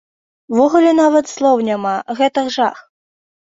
[0.53, 1.93] Увогуле, нават словаў няма,
[2.23, 2.83] гэта жах!